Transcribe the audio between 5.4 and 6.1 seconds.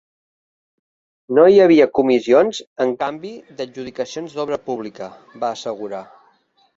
va assegurar.